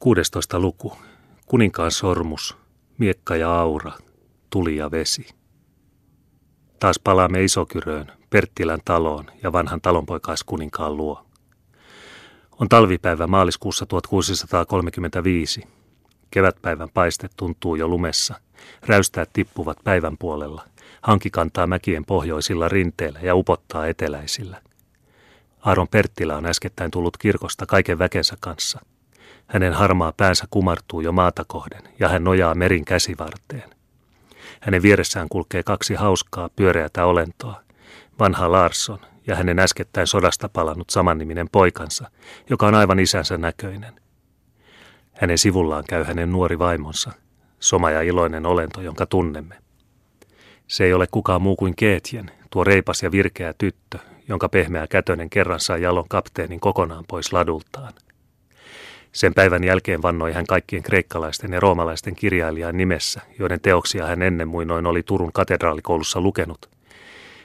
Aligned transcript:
16. 0.00 0.60
luku. 0.60 0.96
Kuninkaan 1.46 1.90
sormus, 1.90 2.56
miekka 2.98 3.36
ja 3.36 3.60
aura, 3.60 3.92
tuli 4.50 4.76
ja 4.76 4.90
vesi. 4.90 5.26
Taas 6.78 6.98
palaamme 6.98 7.44
Isokyröön, 7.44 8.12
Perttilän 8.30 8.80
taloon 8.84 9.26
ja 9.42 9.52
vanhan 9.52 9.80
talonpoikaiskuninkaan 9.80 10.96
luo. 10.96 11.26
On 12.60 12.68
talvipäivä 12.68 13.26
maaliskuussa 13.26 13.86
1635. 13.86 15.62
Kevätpäivän 16.30 16.88
paiste 16.94 17.28
tuntuu 17.36 17.74
jo 17.74 17.88
lumessa. 17.88 18.34
Räystäät 18.86 19.30
tippuvat 19.32 19.78
päivän 19.84 20.18
puolella. 20.18 20.64
Hanki 21.02 21.30
kantaa 21.30 21.66
mäkien 21.66 22.04
pohjoisilla 22.04 22.68
rinteillä 22.68 23.20
ja 23.22 23.34
upottaa 23.34 23.86
eteläisillä. 23.86 24.62
Aaron 25.60 25.88
Perttilä 25.88 26.36
on 26.36 26.46
äskettäin 26.46 26.90
tullut 26.90 27.16
kirkosta 27.16 27.66
kaiken 27.66 27.98
väkensä 27.98 28.36
kanssa– 28.40 28.80
hänen 29.50 29.72
harmaa 29.72 30.12
päänsä 30.16 30.44
kumartuu 30.50 31.00
jo 31.00 31.12
maata 31.12 31.44
kohden 31.46 31.82
ja 31.98 32.08
hän 32.08 32.24
nojaa 32.24 32.54
merin 32.54 32.84
käsivarteen. 32.84 33.70
Hänen 34.60 34.82
vieressään 34.82 35.28
kulkee 35.28 35.62
kaksi 35.62 35.94
hauskaa 35.94 36.48
pyöreätä 36.56 37.06
olentoa, 37.06 37.60
vanha 38.18 38.52
Larsson 38.52 38.98
ja 39.26 39.36
hänen 39.36 39.58
äskettäin 39.58 40.06
sodasta 40.06 40.48
palannut 40.48 40.90
samanniminen 40.90 41.48
poikansa, 41.52 42.10
joka 42.50 42.66
on 42.66 42.74
aivan 42.74 42.98
isänsä 42.98 43.38
näköinen. 43.38 44.00
Hänen 45.12 45.38
sivullaan 45.38 45.84
käy 45.88 46.04
hänen 46.04 46.32
nuori 46.32 46.58
vaimonsa, 46.58 47.12
soma 47.60 47.90
ja 47.90 48.02
iloinen 48.02 48.46
olento, 48.46 48.80
jonka 48.80 49.06
tunnemme. 49.06 49.54
Se 50.66 50.84
ei 50.84 50.92
ole 50.92 51.06
kukaan 51.10 51.42
muu 51.42 51.56
kuin 51.56 51.76
Keetjen, 51.76 52.30
tuo 52.50 52.64
reipas 52.64 53.02
ja 53.02 53.10
virkeä 53.10 53.54
tyttö, 53.58 53.98
jonka 54.28 54.48
pehmeä 54.48 54.86
kätönen 54.86 55.30
kerran 55.30 55.60
sai 55.60 55.82
jalon 55.82 56.08
kapteenin 56.08 56.60
kokonaan 56.60 57.04
pois 57.08 57.32
ladultaan– 57.32 57.92
sen 59.12 59.34
päivän 59.34 59.64
jälkeen 59.64 60.02
vannoi 60.02 60.32
hän 60.32 60.46
kaikkien 60.46 60.82
kreikkalaisten 60.82 61.52
ja 61.52 61.60
roomalaisten 61.60 62.14
kirjailijan 62.14 62.76
nimessä, 62.76 63.20
joiden 63.38 63.60
teoksia 63.60 64.06
hän 64.06 64.22
ennen 64.22 64.48
muinoin 64.48 64.86
oli 64.86 65.02
Turun 65.02 65.32
katedraalikoulussa 65.32 66.20
lukenut. 66.20 66.70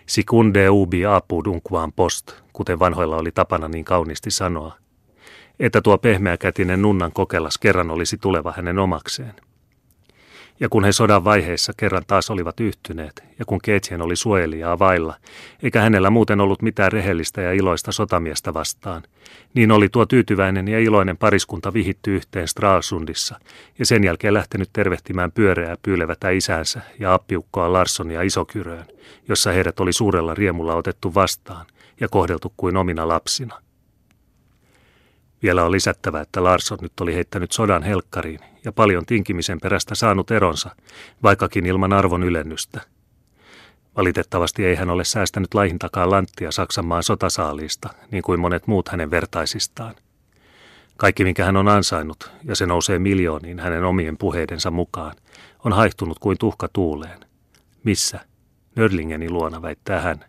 Sicunde 0.05 0.69
ubi 0.69 1.05
apud 1.05 1.45
unquam 1.45 1.93
post, 1.95 2.31
kuten 2.53 2.79
vanhoilla 2.79 3.17
oli 3.17 3.31
tapana 3.31 3.67
niin 3.67 3.85
kauniisti 3.85 4.31
sanoa. 4.31 4.75
Että 5.59 5.81
tuo 5.81 5.97
pehmeäkätinen 5.97 6.81
nunnan 6.81 7.11
kokelas 7.11 7.57
kerran 7.57 7.91
olisi 7.91 8.17
tuleva 8.17 8.53
hänen 8.57 8.79
omakseen. 8.79 9.33
Ja 10.59 10.69
kun 10.69 10.83
he 10.83 10.91
sodan 10.91 11.23
vaiheessa 11.23 11.73
kerran 11.77 12.03
taas 12.07 12.29
olivat 12.29 12.59
yhtyneet, 12.59 13.23
ja 13.39 13.45
kun 13.45 13.59
Keetsien 13.63 14.01
oli 14.01 14.15
suojelijaa 14.15 14.79
vailla, 14.79 15.15
eikä 15.63 15.81
hänellä 15.81 16.09
muuten 16.09 16.41
ollut 16.41 16.61
mitään 16.61 16.91
rehellistä 16.91 17.41
ja 17.41 17.53
iloista 17.53 17.91
sotamiestä 17.91 18.53
vastaan, 18.53 19.03
niin 19.53 19.71
oli 19.71 19.89
tuo 19.89 20.05
tyytyväinen 20.05 20.67
ja 20.67 20.79
iloinen 20.79 21.17
pariskunta 21.17 21.73
vihitty 21.73 22.15
yhteen 22.15 22.47
Straalsundissa, 22.47 23.39
ja 23.79 23.85
sen 23.85 24.03
jälkeen 24.03 24.33
lähtenyt 24.33 24.69
tervehtimään 24.73 25.31
pyöreää 25.31 25.75
pyylevätä 25.81 26.29
isänsä 26.29 26.81
ja 26.99 27.13
appiukkoa 27.13 27.73
Larssonia 27.73 28.21
Isokyröön, 28.21 28.85
jossa 29.27 29.51
heidät 29.51 29.79
oli 29.79 29.93
suurella 29.93 30.33
riemulla 30.33 30.75
otettu 30.75 31.13
vastaan 31.13 31.65
ja 31.99 32.07
kohdeltu 32.07 32.53
kuin 32.57 32.77
omina 32.77 33.07
lapsina. 33.07 33.64
Vielä 35.43 35.65
on 35.65 35.71
lisättävä, 35.71 36.21
että 36.21 36.43
Larsson 36.43 36.77
nyt 36.81 36.99
oli 36.99 37.15
heittänyt 37.15 37.51
sodan 37.51 37.83
helkkariin 37.83 38.39
ja 38.65 38.71
paljon 38.71 39.05
tinkimisen 39.05 39.59
perästä 39.59 39.95
saanut 39.95 40.31
eronsa, 40.31 40.75
vaikkakin 41.23 41.65
ilman 41.65 41.93
arvon 41.93 42.23
ylennystä. 42.23 42.81
Valitettavasti 43.97 44.65
ei 44.65 44.75
hän 44.75 44.89
ole 44.89 45.03
säästänyt 45.03 45.53
laihin 45.53 45.79
takaa 45.79 46.09
lanttia 46.09 46.51
Saksanmaan 46.51 47.03
sotasaaliista, 47.03 47.89
niin 48.11 48.23
kuin 48.23 48.39
monet 48.39 48.67
muut 48.67 48.89
hänen 48.89 49.11
vertaisistaan. 49.11 49.95
Kaikki, 50.97 51.23
minkä 51.23 51.45
hän 51.45 51.57
on 51.57 51.67
ansainnut, 51.67 52.31
ja 52.43 52.55
se 52.55 52.65
nousee 52.65 52.99
miljooniin 52.99 53.59
hänen 53.59 53.83
omien 53.83 54.17
puheidensa 54.17 54.71
mukaan, 54.71 55.15
on 55.65 55.73
haihtunut 55.73 56.19
kuin 56.19 56.37
tuhka 56.37 56.67
tuuleen. 56.73 57.19
Missä? 57.83 58.19
Nörlingeni 58.75 59.29
luona, 59.29 59.61
väittää 59.61 60.01
hän. 60.01 60.25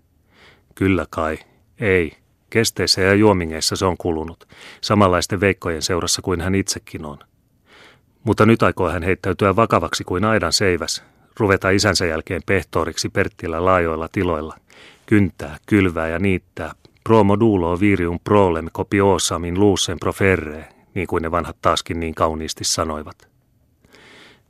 Kyllä 0.75 1.07
kai. 1.11 1.39
Ei. 1.81 2.17
Kesteissä 2.51 3.01
ja 3.01 3.15
juomingeissa 3.15 3.77
se 3.77 3.85
on 3.85 3.97
kulunut, 3.97 4.49
samanlaisten 4.81 5.41
veikkojen 5.41 5.83
seurassa 5.83 6.23
kuin 6.23 6.41
hän 6.41 6.55
itsekin 6.55 7.05
on. 7.05 7.19
Mutta 8.25 8.47
nyt 8.47 8.63
aikoo 8.63 8.91
hän 8.91 9.03
heittäytyä 9.03 9.57
vakavaksi 9.57 10.05
kuin 10.05 10.25
aidan 10.25 10.53
seiväs, 10.53 11.05
ruveta 11.39 11.71
isänsä 11.71 12.07
jälkeen 12.07 12.43
pehtooriksi 12.47 13.09
Perttillä 13.09 13.65
laajoilla 13.65 14.09
tiloilla, 14.13 14.57
kyntää, 15.07 15.57
kylvää 15.67 16.09
ja 16.09 16.19
niittää, 16.19 16.73
pro 17.05 17.25
modulo 17.25 17.81
virium 17.81 18.21
prolem 18.25 18.71
copiosamin 18.71 19.61
luusen 19.61 19.99
proferre, 19.99 20.69
niin 20.95 21.07
kuin 21.07 21.23
ne 21.23 21.31
vanhat 21.31 21.57
taaskin 21.63 22.01
niin 22.01 22.15
kauniisti 22.15 22.65
sanoivat. 22.65 23.29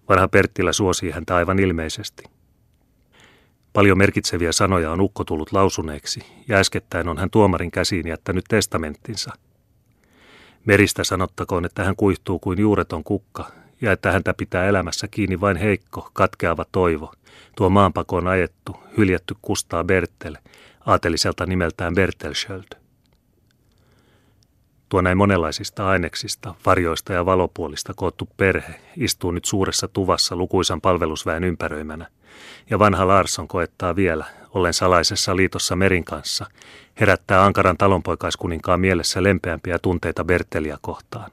Vanha 0.09 0.29
Perttilä 0.29 0.73
suosii 0.73 1.11
häntä 1.11 1.37
aivan 1.37 1.59
ilmeisesti– 1.59 2.23
Paljon 3.77 3.99
merkitseviä 3.99 4.53
sanoja 4.53 4.91
on 4.91 5.01
ukko 5.01 5.25
tullut 5.25 5.53
lausuneeksi, 5.53 6.21
ja 6.49 6.57
äskettäin 6.57 7.09
on 7.09 7.19
hän 7.19 7.31
tuomarin 7.31 7.71
käsiin 7.71 8.09
jättänyt 8.09 8.45
testamenttinsa. 8.49 9.33
Meristä 10.65 11.05
sanottakoon, 11.05 11.65
että 11.65 11.85
hän 11.85 11.97
kuihtuu 11.97 12.39
kuin 12.39 12.59
juureton 12.59 13.05
kukka, 13.05 13.51
ja 13.81 13.93
että 13.93 14.13
häntä 14.13 14.35
pitää 14.35 14.67
elämässä 14.67 15.09
kiinni 15.09 15.41
vain 15.41 15.57
heikko, 15.57 16.11
katkeava 16.13 16.65
toivo, 16.73 17.13
tuo 17.57 17.71
maanpakoon 17.71 18.29
ajettu, 18.29 18.77
hyljätty 18.97 19.35
kustaa 19.43 19.85
Bertel, 19.85 20.37
aateliselta 20.87 21.47
nimeltään 21.47 21.95
Bertelsköld. 21.95 22.86
Tuo 24.89 25.01
näin 25.01 25.19
monenlaisista 25.19 25.89
aineksista, 25.89 26.55
varjoista 26.67 27.13
ja 27.13 27.27
valopuolista 27.27 27.95
koottu 27.97 28.29
perhe 28.37 28.75
istuu 28.97 29.31
nyt 29.31 29.45
suuressa 29.45 29.89
tuvassa 29.89 30.37
lukuisan 30.37 30.81
palvelusväen 30.81 31.45
ympäröimänä, 31.45 32.07
ja 32.71 32.79
vanha 32.79 33.09
Larsson 33.09 33.49
koettaa 33.49 33.97
vielä, 33.97 34.25
ollen 34.55 34.75
salaisessa 34.75 35.37
liitossa 35.37 35.77
Merin 35.77 36.05
kanssa, 36.05 36.47
herättää 37.01 37.45
ankaran 37.45 37.77
talonpoikaiskuninkaan 37.77 38.81
mielessä 38.81 39.23
lempeämpiä 39.23 39.79
tunteita 39.79 40.25
Berteliä 40.25 40.79
kohtaan. 40.81 41.31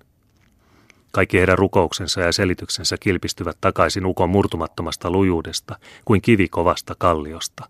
Kaikki 1.12 1.38
heidän 1.38 1.58
rukouksensa 1.58 2.22
ja 2.22 2.32
selityksensä 2.32 2.98
kilpistyvät 3.00 3.58
takaisin 3.62 4.06
ukon 4.06 4.30
murtumattomasta 4.30 5.12
lujuudesta 5.12 5.76
kuin 6.06 6.22
kivi 6.22 6.48
kovasta 6.48 6.96
kalliosta. 6.98 7.70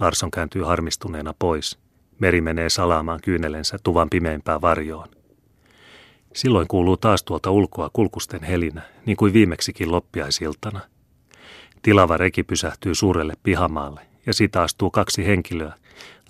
Larsson 0.00 0.30
kääntyy 0.30 0.62
harmistuneena 0.62 1.34
pois– 1.38 1.78
Meri 2.18 2.40
menee 2.40 2.68
salaamaan 2.68 3.20
kyynelensä 3.22 3.78
tuvan 3.82 4.10
pimeimpään 4.10 4.60
varjoon. 4.60 5.08
Silloin 6.34 6.68
kuuluu 6.68 6.96
taas 6.96 7.22
tuolta 7.22 7.50
ulkoa 7.50 7.90
kulkusten 7.92 8.42
helinä, 8.42 8.82
niin 9.06 9.16
kuin 9.16 9.32
viimeksikin 9.32 9.92
loppiaisiltana. 9.92 10.80
Tilava 11.82 12.16
reki 12.16 12.42
pysähtyy 12.42 12.94
suurelle 12.94 13.34
pihamaalle, 13.42 14.00
ja 14.26 14.32
siitä 14.32 14.62
astuu 14.62 14.90
kaksi 14.90 15.26
henkilöä, 15.26 15.72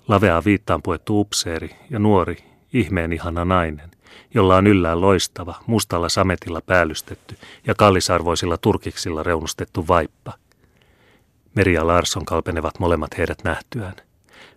lavea 0.07 0.41
viittaan 0.45 0.81
puettu 0.81 1.19
upseeri 1.19 1.75
ja 1.89 1.99
nuori, 1.99 2.37
ihmeen 2.73 3.13
ihana 3.13 3.45
nainen, 3.45 3.91
jolla 4.33 4.55
on 4.55 4.67
yllään 4.67 5.01
loistava, 5.01 5.55
mustalla 5.67 6.09
sametilla 6.09 6.61
päällystetty 6.61 7.37
ja 7.67 7.75
kallisarvoisilla 7.75 8.57
turkiksilla 8.57 9.23
reunustettu 9.23 9.87
vaippa. 9.87 10.33
Meri 11.55 11.73
ja 11.73 11.87
Larsson 11.87 12.25
kalpenevat 12.25 12.79
molemmat 12.79 13.17
heidät 13.17 13.43
nähtyään. 13.43 13.95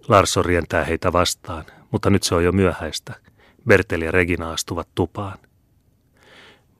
Larsson 0.08 0.44
rientää 0.44 0.84
heitä 0.84 1.12
vastaan, 1.12 1.64
mutta 1.90 2.10
nyt 2.10 2.22
se 2.22 2.34
on 2.34 2.44
jo 2.44 2.52
myöhäistä. 2.52 3.14
Bertel 3.66 4.00
ja 4.00 4.10
Regina 4.10 4.52
astuvat 4.52 4.88
tupaan. 4.94 5.38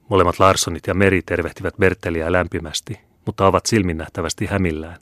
Molemmat 0.09 0.39
Larssonit 0.39 0.87
ja 0.87 0.93
Meri 0.93 1.21
tervehtivät 1.21 1.73
Berteliä 1.79 2.31
lämpimästi, 2.31 2.99
mutta 3.25 3.47
ovat 3.47 3.65
silminnähtävästi 3.65 4.45
hämillään. 4.45 4.97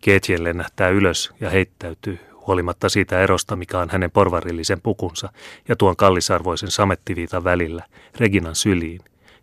Ketjen 0.00 0.44
lennähtää 0.44 0.88
ylös 0.88 1.30
ja 1.40 1.50
heittäytyy, 1.50 2.18
huolimatta 2.46 2.88
siitä 2.88 3.20
erosta, 3.20 3.56
mikä 3.56 3.78
on 3.78 3.90
hänen 3.90 4.10
porvarillisen 4.10 4.80
pukunsa 4.80 5.32
ja 5.68 5.76
tuon 5.76 5.96
kallisarvoisen 5.96 6.70
samettiviitan 6.70 7.44
välillä, 7.44 7.84
Reginan 8.16 8.54
syliin, 8.54 9.00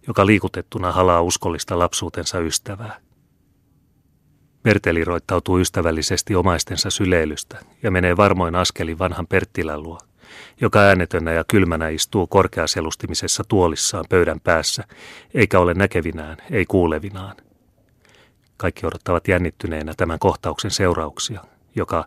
joka 0.07 0.25
liikutettuna 0.25 0.91
halaa 0.91 1.21
uskollista 1.21 1.79
lapsuutensa 1.79 2.39
ystävää. 2.39 3.06
Merteli 4.67 5.03
roittautuu 5.03 5.59
ystävällisesti 5.59 6.35
omaistensa 6.35 6.89
syleilystä 6.89 7.59
ja 7.83 7.91
menee 7.91 8.17
varmoin 8.17 8.55
askeli 8.55 8.99
vanhan 8.99 9.27
Perttilän 9.27 9.83
luo, 9.83 9.99
joka 10.61 10.79
äänetönnä 10.79 11.31
ja 11.31 11.43
kylmänä 11.47 11.89
istuu 11.89 12.27
korkeaselustimisessa 12.27 13.43
tuolissaan 13.47 14.05
pöydän 14.09 14.39
päässä, 14.39 14.83
eikä 15.33 15.59
ole 15.59 15.73
näkevinään, 15.73 16.37
ei 16.51 16.65
kuulevinaan. 16.65 17.35
Kaikki 18.57 18.85
odottavat 18.85 19.27
jännittyneenä 19.27 19.93
tämän 19.97 20.19
kohtauksen 20.19 20.71
seurauksia, 20.71 21.43
joka, 21.75 22.05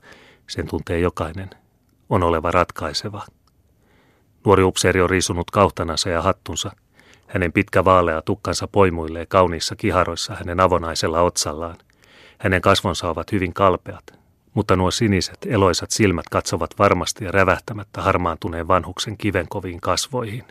sen 0.49 0.67
tuntee 0.67 0.99
jokainen, 0.99 1.51
on 2.11 2.23
oleva 2.23 2.51
ratkaiseva. 2.51 3.25
Nuori 4.45 4.63
upseeri 4.63 5.01
on 5.01 5.11
riisunut 5.11 5.51
kauhtanansa 5.51 6.11
ja 6.11 6.23
hattunsa. 6.23 6.71
Hänen 7.27 7.53
pitkä 7.53 7.85
vaalea 7.85 8.23
tukkansa 8.23 8.69
poimuilee 8.69 9.27
kauniissa 9.27 9.77
kiharoissa 9.77 10.35
hänen 10.35 10.61
avonaisella 10.61 11.21
otsallaan– 11.21 11.77
hänen 12.41 12.61
kasvonsa 12.61 13.11
ovat 13.11 13.33
hyvin 13.33 13.55
kalpeat, 13.55 14.19
mutta 14.55 14.77
nuo 14.77 14.91
siniset, 14.91 15.39
eloisat 15.47 15.91
silmät 15.91 16.29
katsovat 16.29 16.71
varmasti 16.79 17.25
ja 17.25 17.33
rävähtämättä 17.33 18.03
harmaantuneen 18.03 18.69
vanhuksen 18.69 19.17
kivenkoviin 19.17 19.81
kasvoihin. 19.81 20.45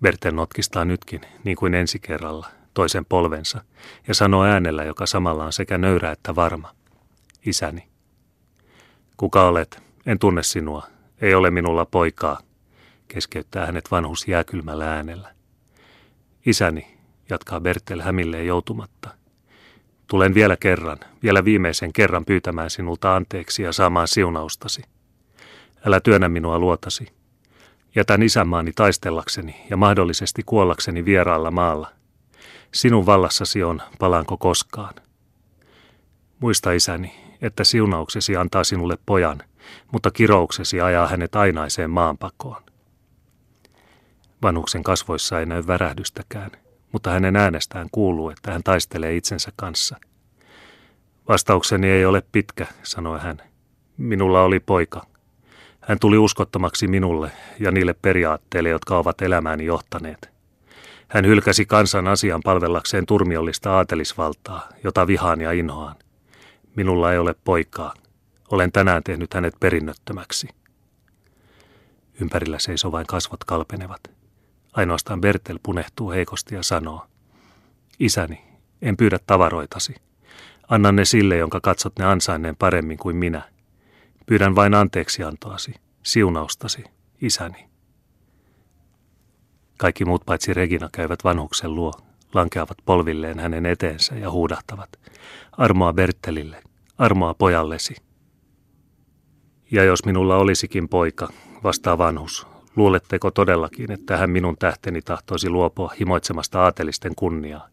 Bertel 0.00 0.34
notkistaa 0.34 0.84
nytkin, 0.84 1.20
niin 1.44 1.56
kuin 1.56 1.74
ensi 1.74 1.98
kerralla, 1.98 2.46
toisen 2.74 3.04
polvensa, 3.04 3.64
ja 4.08 4.14
sanoo 4.14 4.44
äänellä, 4.44 4.84
joka 4.84 5.06
samalla 5.06 5.44
on 5.44 5.52
sekä 5.52 5.78
nöyrä 5.78 6.12
että 6.12 6.34
varma. 6.34 6.74
Isäni. 7.46 7.88
Kuka 9.16 9.48
olet? 9.48 9.82
En 10.06 10.18
tunne 10.18 10.42
sinua. 10.42 10.86
Ei 11.20 11.34
ole 11.34 11.50
minulla 11.50 11.86
poikaa, 11.86 12.38
keskeyttää 13.08 13.66
hänet 13.66 13.90
vanhus 13.90 14.28
jääkylmällä 14.28 14.94
äänellä. 14.94 15.34
Isäni, 16.46 16.98
jatkaa 17.30 17.60
Bertel 17.60 18.00
hämilleen 18.00 18.46
joutumatta. 18.46 19.21
Tulen 20.12 20.34
vielä 20.34 20.56
kerran, 20.56 20.98
vielä 21.22 21.44
viimeisen 21.44 21.92
kerran 21.92 22.24
pyytämään 22.24 22.70
sinulta 22.70 23.16
anteeksi 23.16 23.62
ja 23.62 23.72
saamaan 23.72 24.08
siunaustasi. 24.08 24.82
Älä 25.86 26.00
työnnä 26.00 26.28
minua 26.28 26.58
luotasi. 26.58 27.06
Jätän 27.94 28.22
isänmaani 28.22 28.72
taistellakseni 28.72 29.66
ja 29.70 29.76
mahdollisesti 29.76 30.42
kuollakseni 30.46 31.04
vieraalla 31.04 31.50
maalla. 31.50 31.90
Sinun 32.72 33.06
vallassasi 33.06 33.62
on, 33.62 33.82
palaanko 33.98 34.36
koskaan. 34.36 34.94
Muista 36.38 36.72
isäni, 36.72 37.14
että 37.42 37.64
siunauksesi 37.64 38.36
antaa 38.36 38.64
sinulle 38.64 38.98
pojan, 39.06 39.42
mutta 39.92 40.10
kirouksesi 40.10 40.80
ajaa 40.80 41.08
hänet 41.08 41.36
ainaiseen 41.36 41.90
maanpakoon. 41.90 42.62
Vanhuksen 44.42 44.82
kasvoissa 44.82 45.40
ei 45.40 45.46
näy 45.46 45.66
värähdystäkään, 45.66 46.50
mutta 46.92 47.10
hänen 47.10 47.36
äänestään 47.36 47.88
kuuluu, 47.92 48.30
että 48.30 48.52
hän 48.52 48.62
taistelee 48.62 49.16
itsensä 49.16 49.52
kanssa. 49.56 49.96
Vastaukseni 51.28 51.90
ei 51.90 52.04
ole 52.04 52.22
pitkä, 52.32 52.66
sanoi 52.82 53.20
hän. 53.20 53.42
Minulla 53.96 54.42
oli 54.42 54.60
poika. 54.60 55.06
Hän 55.80 55.98
tuli 55.98 56.18
uskottomaksi 56.18 56.86
minulle 56.86 57.32
ja 57.60 57.70
niille 57.70 57.94
periaatteille, 58.02 58.68
jotka 58.68 58.98
ovat 58.98 59.22
elämääni 59.22 59.64
johtaneet. 59.64 60.30
Hän 61.08 61.26
hylkäsi 61.26 61.66
kansan 61.66 62.08
asian 62.08 62.40
palvellakseen 62.44 63.06
turmiollista 63.06 63.76
aatelisvaltaa, 63.76 64.68
jota 64.84 65.06
vihaan 65.06 65.40
ja 65.40 65.52
inhoan. 65.52 65.96
Minulla 66.76 67.12
ei 67.12 67.18
ole 67.18 67.34
poikaa. 67.44 67.94
Olen 68.50 68.72
tänään 68.72 69.02
tehnyt 69.02 69.34
hänet 69.34 69.54
perinnöttömäksi. 69.60 70.48
Ympärillä 72.20 72.58
seisoo 72.58 72.92
vain 72.92 73.06
kasvot 73.06 73.44
kalpenevat. 73.44 74.00
Ainoastaan 74.72 75.20
Bertel 75.20 75.58
punehtuu 75.62 76.10
heikosti 76.10 76.54
ja 76.54 76.62
sanoo, 76.62 77.06
Isäni, 77.98 78.44
en 78.82 78.96
pyydä 78.96 79.18
tavaroitasi. 79.26 79.94
Anna 80.68 80.92
ne 80.92 81.04
sille, 81.04 81.36
jonka 81.36 81.60
katsot 81.60 81.98
ne 81.98 82.04
ansainneen 82.04 82.56
paremmin 82.56 82.98
kuin 82.98 83.16
minä. 83.16 83.42
Pyydän 84.26 84.54
vain 84.54 84.74
anteeksiantoasi, 84.74 85.74
siunaustasi, 86.02 86.84
isäni. 87.20 87.68
Kaikki 89.78 90.04
muut 90.04 90.22
paitsi 90.26 90.54
Regina 90.54 90.88
käyvät 90.92 91.24
vanhuksen 91.24 91.74
luo, 91.74 91.92
lankeavat 92.34 92.78
polvilleen 92.84 93.38
hänen 93.38 93.66
eteensä 93.66 94.14
ja 94.14 94.30
huudahtavat. 94.30 94.88
Armoa 95.52 95.92
Bertelille, 95.92 96.62
armoa 96.98 97.34
pojallesi. 97.34 97.96
Ja 99.70 99.84
jos 99.84 100.04
minulla 100.04 100.36
olisikin 100.36 100.88
poika, 100.88 101.28
vastaa 101.64 101.98
vanhus, 101.98 102.46
luuletteko 102.76 103.30
todellakin, 103.30 103.92
että 103.92 104.16
hän 104.16 104.30
minun 104.30 104.56
tähteni 104.58 105.02
tahtoisi 105.02 105.50
luopua 105.50 105.92
himoitsemasta 106.00 106.62
aatelisten 106.62 107.14
kunniaa? 107.16 107.68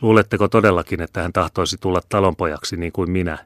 Luuletteko 0.00 0.48
todellakin, 0.48 1.00
että 1.00 1.22
hän 1.22 1.32
tahtoisi 1.32 1.76
tulla 1.80 2.00
talonpojaksi 2.08 2.76
niin 2.76 2.92
kuin 2.92 3.10
minä, 3.10 3.38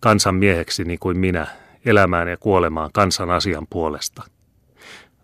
kansan 0.00 0.34
mieheksi 0.34 0.84
niin 0.84 0.98
kuin 0.98 1.18
minä, 1.18 1.46
elämään 1.84 2.28
ja 2.28 2.36
kuolemaan 2.36 2.90
kansan 2.92 3.30
asian 3.30 3.66
puolesta? 3.70 4.22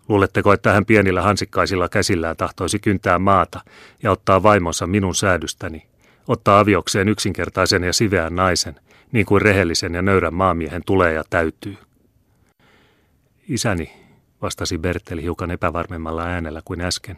Luuletteko, 0.09 0.53
että 0.53 0.73
hän 0.73 0.87
pienillä 0.87 1.23
hansikkaisilla 1.23 1.89
käsillään 1.89 2.37
tahtoisi 2.37 2.79
kyntää 2.79 3.19
maata 3.19 3.61
ja 4.03 4.11
ottaa 4.11 4.43
vaimonsa 4.43 4.87
minun 4.87 5.15
säädystäni, 5.15 5.87
ottaa 6.29 6.59
aviokseen 6.59 7.09
yksinkertaisen 7.09 7.83
ja 7.85 7.93
siveän 7.93 8.35
naisen, 8.35 8.75
niin 9.13 9.27
kuin 9.27 9.43
rehellisen 9.43 9.95
ja 9.95 10.03
nöyrän 10.03 10.35
maamiehen 10.35 10.83
tulee 10.87 11.13
ja 11.13 11.25
täytyy? 11.31 11.77
Isäni, 13.49 13.98
vastasi 14.43 14.79
Bertel 14.79 15.21
hiukan 15.21 15.51
epävarmemmalla 15.51 16.23
äänellä 16.23 16.61
kuin 16.65 16.81
äsken. 16.81 17.17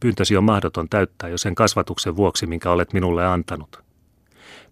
Pyyntösi 0.00 0.36
on 0.36 0.44
mahdoton 0.44 0.88
täyttää 0.88 1.28
jo 1.28 1.38
sen 1.38 1.54
kasvatuksen 1.54 2.16
vuoksi, 2.16 2.46
minkä 2.46 2.70
olet 2.70 2.92
minulle 2.92 3.26
antanut. 3.26 3.82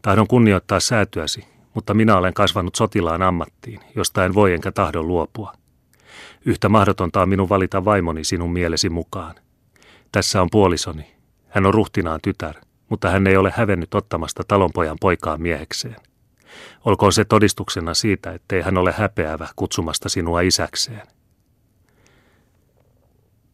Tahdon 0.02 0.26
kunnioittaa 0.28 0.80
säätyäsi, 0.80 1.44
mutta 1.74 1.94
minä 1.94 2.16
olen 2.16 2.34
kasvanut 2.34 2.74
sotilaan 2.74 3.22
ammattiin, 3.22 3.80
josta 3.96 4.24
en 4.24 4.34
voi 4.34 4.52
enkä 4.52 4.72
tahdo 4.72 5.02
luopua. 5.02 5.52
Yhtä 6.44 6.68
mahdotonta 6.68 7.22
on 7.22 7.28
minun 7.28 7.48
valita 7.48 7.84
vaimoni 7.84 8.24
sinun 8.24 8.52
mielesi 8.52 8.88
mukaan. 8.88 9.34
Tässä 10.12 10.42
on 10.42 10.48
puolisoni. 10.50 11.14
Hän 11.48 11.66
on 11.66 11.74
ruhtinaan 11.74 12.20
tytär, 12.22 12.54
mutta 12.88 13.10
hän 13.10 13.26
ei 13.26 13.36
ole 13.36 13.52
hävennyt 13.56 13.94
ottamasta 13.94 14.42
talonpojan 14.48 14.96
poikaa 15.00 15.38
miehekseen. 15.38 15.96
Olkoon 16.84 17.12
se 17.12 17.24
todistuksena 17.24 17.94
siitä, 17.94 18.32
ettei 18.32 18.62
hän 18.62 18.78
ole 18.78 18.92
häpeävä 18.92 19.48
kutsumasta 19.56 20.08
sinua 20.08 20.40
isäkseen. 20.40 21.17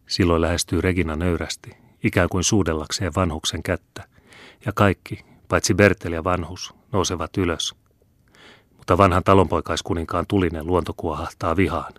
Silloin 0.06 0.42
lähestyy 0.42 0.80
Regina 0.80 1.16
nöyrästi, 1.16 1.70
ikään 2.04 2.28
kuin 2.28 2.44
suudellakseen 2.44 3.12
vanhuksen 3.16 3.62
kättä, 3.62 4.04
ja 4.66 4.72
kaikki, 4.72 5.24
paitsi 5.48 5.74
Bertel 5.74 6.12
ja 6.12 6.24
vanhus, 6.24 6.74
nousevat 6.92 7.36
ylös. 7.36 7.74
Mutta 8.76 8.98
vanhan 8.98 9.24
talonpoikaiskuninkaan 9.24 10.26
tulinen 10.28 10.66
luonto 10.66 10.94
kuohahtaa 10.96 11.56
vihaan. 11.56 11.92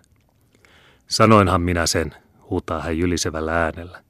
Sanoinhan 1.08 1.60
minä 1.60 1.86
sen, 1.86 2.14
huutaa 2.50 2.80
hän 2.80 2.98
jylisevällä 2.98 3.64
äänellä. 3.64 4.02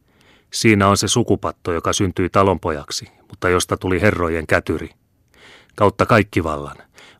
Siinä 0.52 0.88
on 0.88 0.96
se 0.96 1.08
sukupatto, 1.08 1.72
joka 1.72 1.92
syntyi 1.92 2.28
talonpojaksi, 2.30 3.08
mutta 3.28 3.48
josta 3.48 3.76
tuli 3.76 4.00
herrojen 4.00 4.46
kätyri. 4.46 4.90
Kautta 5.74 6.06
kaikki 6.06 6.44
vallan. 6.44 6.76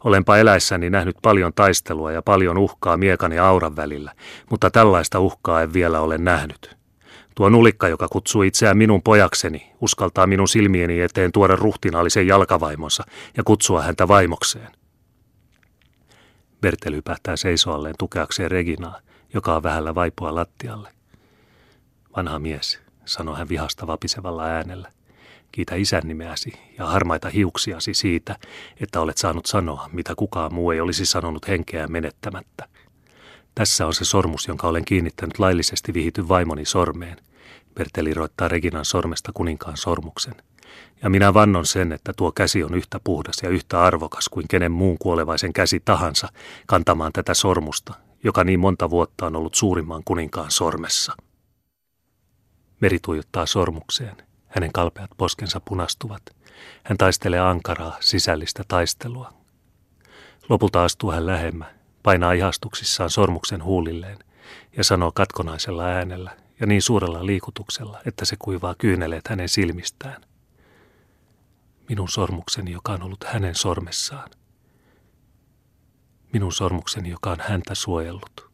Olenpa 0.06 0.36
eläissäni 0.36 0.90
nähnyt 0.90 1.16
paljon 1.22 1.52
taistelua 1.54 2.12
ja 2.12 2.22
paljon 2.22 2.58
uhkaa 2.58 2.96
miekan 2.96 3.32
ja 3.32 3.48
auran 3.48 3.76
välillä, 3.76 4.12
mutta 4.50 4.70
tällaista 4.70 5.20
uhkaa 5.20 5.62
en 5.62 5.72
vielä 5.72 6.00
ole 6.00 6.18
nähnyt. 6.18 6.76
Tuo 7.34 7.48
nulikka, 7.48 7.88
joka 7.88 8.08
kutsuu 8.08 8.42
itseään 8.42 8.76
minun 8.76 9.02
pojakseni, 9.02 9.72
uskaltaa 9.80 10.26
minun 10.26 10.48
silmieni 10.48 11.00
eteen 11.00 11.32
tuoda 11.32 11.56
ruhtinaallisen 11.56 12.26
jalkavaimonsa 12.26 13.04
ja 13.36 13.44
kutsua 13.44 13.82
häntä 13.82 14.08
vaimokseen. 14.08 14.72
Bertel 16.60 16.94
hypähtää 16.94 17.36
seisoalleen 17.36 17.94
tukeakseen 17.98 18.50
Reginaa, 18.50 19.00
joka 19.34 19.56
on 19.56 19.62
vähällä 19.62 19.94
vaipua 19.94 20.34
lattialle. 20.34 20.88
Vanha 22.16 22.38
mies, 22.38 22.80
sanoi 23.04 23.38
hän 23.38 23.48
vihasta 23.48 23.86
vapisevalla 23.86 24.44
äänellä. 24.44 24.90
Kiitä 25.56 25.74
isän 25.74 26.02
nimeäsi 26.04 26.52
ja 26.78 26.86
harmaita 26.86 27.28
hiuksiasi 27.28 27.94
siitä, 27.94 28.36
että 28.80 29.00
olet 29.00 29.18
saanut 29.18 29.46
sanoa, 29.46 29.90
mitä 29.92 30.14
kukaan 30.14 30.54
muu 30.54 30.70
ei 30.70 30.80
olisi 30.80 31.06
sanonut 31.06 31.48
henkeä 31.48 31.86
menettämättä. 31.86 32.68
Tässä 33.54 33.86
on 33.86 33.94
se 33.94 34.04
sormus, 34.04 34.48
jonka 34.48 34.68
olen 34.68 34.84
kiinnittänyt 34.84 35.38
laillisesti 35.38 35.94
vihityn 35.94 36.28
vaimoni 36.28 36.64
sormeen. 36.64 37.16
Berteli 37.74 38.14
roittaa 38.14 38.48
Reginan 38.48 38.84
sormesta 38.84 39.32
kuninkaan 39.34 39.76
sormuksen. 39.76 40.34
Ja 41.02 41.10
minä 41.10 41.34
vannon 41.34 41.66
sen, 41.66 41.92
että 41.92 42.12
tuo 42.16 42.32
käsi 42.32 42.64
on 42.64 42.74
yhtä 42.74 43.00
puhdas 43.04 43.36
ja 43.42 43.48
yhtä 43.48 43.82
arvokas 43.82 44.28
kuin 44.28 44.48
kenen 44.48 44.72
muun 44.72 44.96
kuolevaisen 44.98 45.52
käsi 45.52 45.80
tahansa 45.84 46.28
kantamaan 46.66 47.12
tätä 47.12 47.34
sormusta, 47.34 47.94
joka 48.24 48.44
niin 48.44 48.60
monta 48.60 48.90
vuotta 48.90 49.26
on 49.26 49.36
ollut 49.36 49.54
suurimman 49.54 50.02
kuninkaan 50.04 50.50
sormessa. 50.50 51.12
Meri 52.80 52.98
tuijottaa 53.02 53.46
sormukseen. 53.46 54.25
Hänen 54.56 54.72
kalpeat 54.72 55.10
poskensa 55.16 55.60
punastuvat. 55.60 56.22
Hän 56.84 56.98
taistelee 56.98 57.40
ankaraa, 57.40 57.96
sisällistä 58.00 58.64
taistelua. 58.68 59.32
Lopulta 60.48 60.84
astuu 60.84 61.10
hän 61.10 61.26
lähemmä, 61.26 61.74
painaa 62.02 62.32
ihastuksissaan 62.32 63.10
sormuksen 63.10 63.64
huulilleen 63.64 64.18
ja 64.76 64.84
sanoo 64.84 65.12
katkonaisella 65.12 65.84
äänellä 65.84 66.36
ja 66.60 66.66
niin 66.66 66.82
suurella 66.82 67.26
liikutuksella, 67.26 68.00
että 68.06 68.24
se 68.24 68.36
kuivaa 68.38 68.74
kyyneleet 68.78 69.28
hänen 69.28 69.48
silmistään. 69.48 70.22
Minun 71.88 72.08
sormukseni, 72.08 72.72
joka 72.72 72.92
on 72.92 73.02
ollut 73.02 73.24
hänen 73.24 73.54
sormessaan. 73.54 74.30
Minun 76.32 76.52
sormukseni, 76.52 77.10
joka 77.10 77.30
on 77.30 77.40
häntä 77.40 77.74
suojellut. 77.74 78.50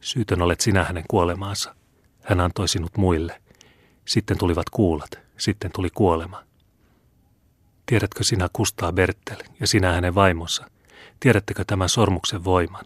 Syytön 0.00 0.42
olet 0.42 0.60
sinä 0.60 0.84
hänen 0.84 1.04
kuolemaansa. 1.08 1.74
Hän 2.22 2.40
antoi 2.40 2.68
sinut 2.68 2.96
muille– 2.96 3.40
sitten 4.10 4.38
tulivat 4.38 4.70
kuulat, 4.70 5.10
sitten 5.36 5.70
tuli 5.74 5.88
kuolema. 5.94 6.42
Tiedätkö 7.86 8.24
sinä 8.24 8.48
Kustaa 8.52 8.92
Bertel 8.92 9.36
ja 9.60 9.66
sinä 9.66 9.92
hänen 9.92 10.14
vaimonsa? 10.14 10.70
Tiedättekö 11.20 11.64
tämän 11.66 11.88
sormuksen 11.88 12.44
voiman? 12.44 12.84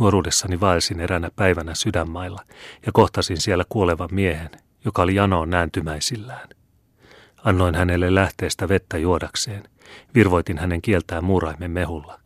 Nuoruudessani 0.00 0.60
vaelsin 0.60 1.00
eräänä 1.00 1.30
päivänä 1.36 1.74
sydänmailla 1.74 2.44
ja 2.86 2.92
kohtasin 2.92 3.40
siellä 3.40 3.64
kuolevan 3.68 4.08
miehen, 4.12 4.50
joka 4.84 5.02
oli 5.02 5.14
janoon 5.14 5.50
nääntymäisillään. 5.50 6.48
Annoin 7.44 7.74
hänelle 7.74 8.14
lähteestä 8.14 8.68
vettä 8.68 8.98
juodakseen. 8.98 9.68
Virvoitin 10.14 10.58
hänen 10.58 10.82
kieltään 10.82 11.24
muuraimen 11.24 11.70
mehulla. 11.70 12.20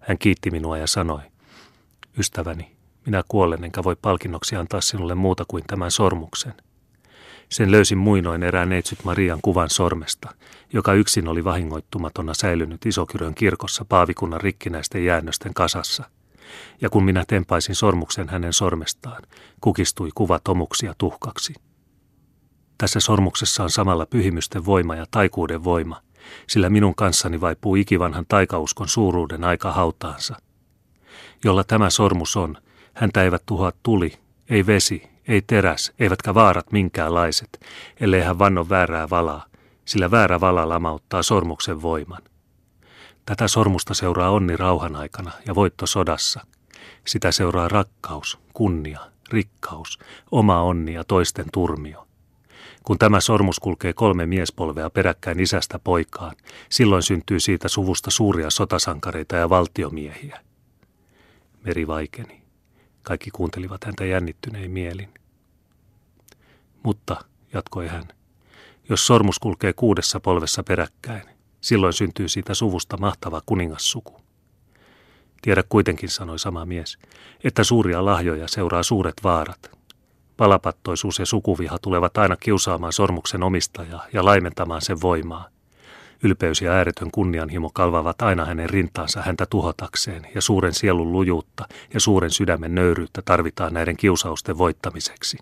Hän 0.00 0.18
kiitti 0.18 0.50
minua 0.50 0.78
ja 0.78 0.86
sanoi, 0.86 1.22
ystäväni, 2.18 2.76
Minä 3.06 3.22
kuolen 3.28 3.64
enkä 3.64 3.84
voi 3.84 3.96
palkinnoksi 4.02 4.56
antaa 4.56 4.80
sinulle 4.80 5.14
muuta 5.14 5.44
kuin 5.48 5.64
tämän 5.66 5.90
sormuksen. 5.90 6.54
Sen 7.50 7.70
löysin 7.70 7.98
muinoin 7.98 8.42
erään 8.42 8.68
neitsyt 8.68 9.04
Marian 9.04 9.38
kuvan 9.42 9.70
sormesta, 9.70 10.34
joka 10.72 10.94
yksin 10.94 11.28
oli 11.28 11.44
vahingoittumatona 11.44 12.34
säilynyt 12.34 12.86
Isokyrön 12.86 13.34
kirkossa 13.34 13.84
paavikunnan 13.88 14.40
rikkinäisten 14.40 15.04
jäännösten 15.04 15.54
kasassa. 15.54 16.04
Ja 16.80 16.90
kun 16.90 17.04
minä 17.04 17.24
tempaisin 17.28 17.74
sormuksen 17.74 18.28
hänen 18.28 18.52
sormestaan, 18.52 19.22
kukistui 19.60 20.10
kuva 20.14 20.38
tomuksia 20.44 20.94
tuhkaksi. 20.98 21.54
Tässä 22.78 23.00
sormuksessa 23.00 23.62
on 23.62 23.70
samalla 23.70 24.06
pyhimysten 24.06 24.66
voima 24.66 24.96
ja 24.96 25.06
taikuuden 25.10 25.64
voima, 25.64 26.00
sillä 26.46 26.70
minun 26.70 26.94
kanssani 26.94 27.40
vaipuu 27.40 27.74
ikivanhan 27.76 28.24
taikauskon 28.28 28.88
suuruuden 28.88 29.44
aika 29.44 29.72
hautaansa. 29.72 30.36
Jolla 31.44 31.64
tämä 31.64 31.90
sormus 31.90 32.36
on, 32.36 32.56
häntä 32.94 33.22
eivät 33.22 33.42
tuhoa 33.46 33.72
tuli, 33.82 34.18
ei 34.50 34.66
vesi, 34.66 35.10
ei 35.30 35.42
teräs, 35.42 35.92
eivätkä 35.98 36.34
vaarat 36.34 36.72
minkäänlaiset, 36.72 37.60
ellei 38.00 38.20
hän 38.20 38.38
vannon 38.38 38.68
väärää 38.68 39.10
valaa, 39.10 39.46
sillä 39.84 40.10
väärä 40.10 40.40
vala 40.40 40.68
lamauttaa 40.68 41.22
sormuksen 41.22 41.82
voiman. 41.82 42.22
Tätä 43.26 43.48
sormusta 43.48 43.94
seuraa 43.94 44.30
onni 44.30 44.56
rauhan 44.56 44.96
aikana 44.96 45.32
ja 45.46 45.54
voitto 45.54 45.86
sodassa. 45.86 46.46
Sitä 47.06 47.32
seuraa 47.32 47.68
rakkaus, 47.68 48.38
kunnia, 48.54 49.00
rikkaus, 49.32 49.98
oma 50.30 50.62
onni 50.62 50.94
ja 50.94 51.04
toisten 51.04 51.46
turmio. 51.52 52.06
Kun 52.82 52.98
tämä 52.98 53.20
sormus 53.20 53.58
kulkee 53.58 53.92
kolme 53.92 54.26
miespolvea 54.26 54.90
peräkkäin 54.90 55.40
isästä 55.40 55.78
poikaan, 55.78 56.36
silloin 56.68 57.02
syntyy 57.02 57.40
siitä 57.40 57.68
suvusta 57.68 58.10
suuria 58.10 58.50
sotasankareita 58.50 59.36
ja 59.36 59.50
valtiomiehiä. 59.50 60.40
Meri 61.64 61.86
vaikeni. 61.86 62.42
Kaikki 63.02 63.30
kuuntelivat 63.30 63.84
häntä 63.84 64.04
jännittynein 64.04 64.70
mielin. 64.70 65.19
Mutta, 66.82 67.16
jatkoi 67.52 67.88
hän, 67.88 68.08
jos 68.88 69.06
sormus 69.06 69.38
kulkee 69.38 69.72
kuudessa 69.72 70.20
polvessa 70.20 70.62
peräkkäin, 70.62 71.22
silloin 71.60 71.92
syntyy 71.92 72.28
siitä 72.28 72.54
suvusta 72.54 72.96
mahtava 72.96 73.42
kuningassuku. 73.46 74.20
Tiedä 75.42 75.62
kuitenkin, 75.68 76.08
sanoi 76.08 76.38
sama 76.38 76.66
mies, 76.66 76.98
että 77.44 77.64
suuria 77.64 78.04
lahjoja 78.04 78.48
seuraa 78.48 78.82
suuret 78.82 79.14
vaarat. 79.24 79.70
Palapattoisuus 80.36 81.18
ja 81.18 81.26
sukuviha 81.26 81.78
tulevat 81.78 82.18
aina 82.18 82.36
kiusaamaan 82.36 82.92
sormuksen 82.92 83.42
omistajaa 83.42 84.06
ja 84.12 84.24
laimentamaan 84.24 84.82
sen 84.82 85.00
voimaa. 85.00 85.48
Ylpeys 86.22 86.62
ja 86.62 86.72
ääretön 86.72 87.10
kunnianhimo 87.10 87.70
kalvavat 87.74 88.22
aina 88.22 88.44
hänen 88.44 88.70
rintaansa 88.70 89.22
häntä 89.22 89.46
tuhotakseen, 89.46 90.26
ja 90.34 90.40
suuren 90.40 90.74
sielun 90.74 91.12
lujuutta 91.12 91.68
ja 91.94 92.00
suuren 92.00 92.30
sydämen 92.30 92.74
nöyryyttä 92.74 93.22
tarvitaan 93.24 93.74
näiden 93.74 93.96
kiusausten 93.96 94.58
voittamiseksi. 94.58 95.38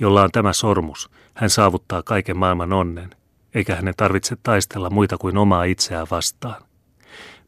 Jolla 0.00 0.22
on 0.22 0.30
tämä 0.32 0.52
sormus, 0.52 1.10
hän 1.34 1.50
saavuttaa 1.50 2.02
kaiken 2.02 2.36
maailman 2.36 2.72
onnen, 2.72 3.10
eikä 3.54 3.76
hänen 3.76 3.94
tarvitse 3.96 4.36
taistella 4.42 4.90
muita 4.90 5.18
kuin 5.18 5.36
omaa 5.36 5.64
itseään 5.64 6.06
vastaan. 6.10 6.62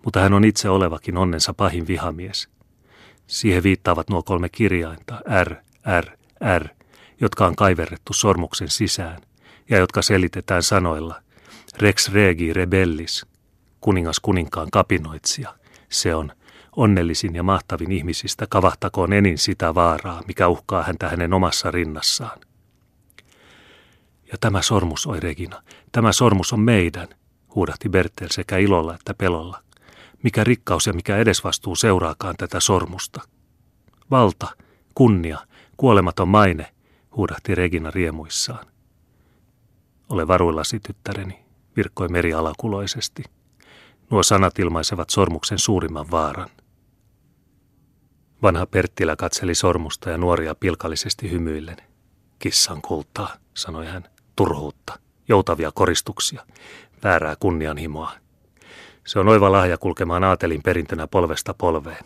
Mutta 0.05 0.21
hän 0.21 0.35
on 0.35 0.45
itse 0.45 0.69
olevakin 0.69 1.17
onnensa 1.17 1.55
pahin 1.55 1.87
vihamies. 1.87 2.49
Siihen 3.27 3.63
viittaavat 3.63 4.11
nuo 4.11 4.23
kolme 4.23 4.49
kirjainta, 4.49 5.21
R, 5.45 5.57
R, 6.01 6.07
R, 6.59 6.69
jotka 7.21 7.47
on 7.47 7.57
kaiverrettu 7.57 8.13
sormuksen 8.13 8.69
sisään, 8.69 9.21
ja 9.71 9.79
jotka 9.79 10.03
selitetään 10.03 10.63
sanoilla 10.63 11.23
Rex 11.79 12.09
regi 12.09 12.53
rebellis, 12.53 13.27
kuningas 13.81 14.21
kuninkaan 14.21 14.69
kapinoitsija. 14.73 15.55
Se 15.89 16.15
on 16.15 16.33
onnellisin 16.79 17.35
ja 17.35 17.43
mahtavin 17.43 17.93
ihmisistä 17.93 18.47
kavahtakoon 18.51 19.13
enin 19.13 19.39
sitä 19.39 19.75
vaaraa, 19.75 20.23
mikä 20.27 20.49
uhkaa 20.49 20.83
häntä 20.83 21.09
hänen 21.09 21.33
omassa 21.33 21.71
rinnassaan. 21.71 22.39
Ja 24.33 24.39
tämä 24.41 24.63
sormus, 24.63 25.07
oi 25.07 25.21
Regina, 25.21 25.63
tämä 25.93 26.13
sormus 26.13 26.53
on 26.53 26.61
meidän, 26.61 27.09
huudahti 27.55 27.89
Bertel 27.89 28.29
sekä 28.31 28.57
ilolla 28.57 28.95
että 28.95 29.15
pelolla. 29.15 29.63
Mikä 30.23 30.45
rikkaus 30.45 30.87
ja 30.87 30.93
mikä 30.93 31.17
edesvastuu 31.17 31.77
seuraakaan 31.77 32.35
tätä 32.39 32.61
sormusta. 32.61 33.21
Valta, 34.11 34.47
kunnia, 34.95 35.39
kuolematon 35.77 36.29
maine, 36.29 36.73
huudahti 37.17 37.55
Regina 37.55 37.91
riemuissaan. 37.91 38.67
Ole 40.09 40.29
varuillasi, 40.29 40.81
tyttäreni, 40.81 41.45
virkkoi 41.77 42.09
meri 42.09 42.35
alakuloisesti. 42.35 43.25
Nuo 44.11 44.23
sanat 44.23 44.59
ilmaisevat 44.59 45.11
sormuksen 45.11 45.59
suurimman 45.59 46.11
vaaran. 46.11 46.49
Vanha 48.43 48.67
Perttilä 48.67 49.17
katseli 49.17 49.55
sormusta 49.55 50.11
ja 50.11 50.19
nuoria 50.19 50.55
pilkallisesti 50.55 51.31
hymyillen. 51.31 51.77
Kissan 52.39 52.83
kultaa, 52.83 53.37
sanoi 53.55 53.87
hän, 53.87 54.05
turhuutta, 54.37 54.99
joutavia 55.29 55.73
koristuksia, 55.75 56.43
väärää 57.05 57.37
kunnianhimoa. 57.41 58.13
Se 59.07 59.19
on 59.19 59.29
oiva 59.29 59.53
lahja 59.53 59.79
kulkemaan 59.79 60.25
aatelin 60.25 60.63
perintönä 60.63 61.07
polvesta 61.07 61.55
polveen. 61.55 62.05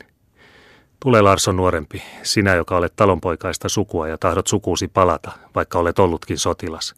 Tule 1.01 1.23
Larson 1.23 1.57
nuorempi, 1.57 2.03
sinä 2.23 2.55
joka 2.55 2.77
olet 2.77 2.97
talonpoikaista 2.97 3.69
sukua 3.69 4.09
ja 4.09 4.19
tahdot 4.19 4.47
sukuusi 4.47 4.89
palata, 4.89 5.33
vaikka 5.55 5.79
olet 5.79 5.99
ollutkin 5.99 6.39
sotilas. 6.39 6.95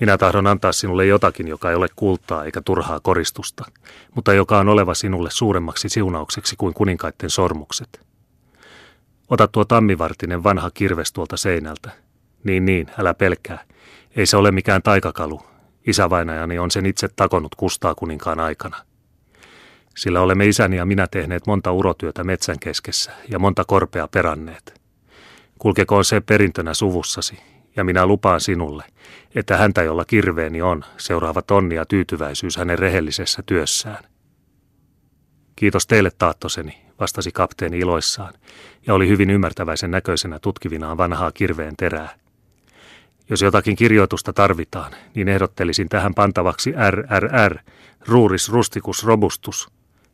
Minä 0.00 0.18
tahdon 0.18 0.46
antaa 0.46 0.72
sinulle 0.72 1.06
jotakin, 1.06 1.48
joka 1.48 1.70
ei 1.70 1.76
ole 1.76 1.88
kultaa 1.96 2.44
eikä 2.44 2.60
turhaa 2.64 3.00
koristusta, 3.00 3.64
mutta 4.14 4.32
joka 4.32 4.58
on 4.58 4.68
oleva 4.68 4.94
sinulle 4.94 5.30
suuremmaksi 5.32 5.88
siunaukseksi 5.88 6.56
kuin 6.56 6.74
kuninkaitten 6.74 7.30
sormukset. 7.30 8.11
Ota 9.32 9.48
tuo 9.48 9.64
tammivartinen 9.64 10.44
vanha 10.44 10.70
kirves 10.70 11.12
tuolta 11.12 11.36
seinältä. 11.36 11.90
Niin, 12.44 12.64
niin, 12.64 12.86
älä 12.98 13.14
pelkää. 13.14 13.64
Ei 14.16 14.26
se 14.26 14.36
ole 14.36 14.50
mikään 14.50 14.82
taikakalu. 14.82 15.42
Isävainajani 15.86 16.58
on 16.58 16.70
sen 16.70 16.86
itse 16.86 17.08
takonut 17.16 17.54
kustaa 17.54 17.94
kuninkaan 17.94 18.40
aikana. 18.40 18.76
Sillä 19.96 20.20
olemme 20.20 20.46
isäni 20.46 20.76
ja 20.76 20.86
minä 20.86 21.06
tehneet 21.06 21.46
monta 21.46 21.72
urotyötä 21.72 22.24
metsän 22.24 22.58
keskessä 22.60 23.12
ja 23.28 23.38
monta 23.38 23.64
korpea 23.64 24.08
peranneet. 24.08 24.80
Kulkekoon 25.58 26.04
se 26.04 26.20
perintönä 26.20 26.74
suvussasi, 26.74 27.38
ja 27.76 27.84
minä 27.84 28.06
lupaan 28.06 28.40
sinulle, 28.40 28.84
että 29.34 29.56
häntä, 29.56 29.82
jolla 29.82 30.04
kirveeni 30.04 30.62
on, 30.62 30.84
seuraavat 30.96 31.50
onni 31.50 31.74
ja 31.74 31.86
tyytyväisyys 31.86 32.56
hänen 32.56 32.78
rehellisessä 32.78 33.42
työssään. 33.46 34.04
Kiitos 35.56 35.86
teille, 35.86 36.10
taattoseni, 36.18 36.81
vastasi 37.02 37.32
kapteeni 37.32 37.78
iloissaan, 37.78 38.34
ja 38.86 38.94
oli 38.94 39.08
hyvin 39.08 39.30
ymmärtäväisen 39.30 39.90
näköisenä 39.90 40.38
tutkivinaan 40.38 40.96
vanhaa 40.96 41.30
kirveen 41.30 41.74
terää. 41.76 42.14
Jos 43.30 43.42
jotakin 43.42 43.76
kirjoitusta 43.76 44.32
tarvitaan, 44.32 44.92
niin 45.14 45.28
ehdottelisin 45.28 45.88
tähän 45.88 46.14
pantavaksi 46.14 46.72
RRR, 46.90 47.58
ruuris 48.06 48.48
rusticus 48.48 49.04
robustus. 49.04 49.68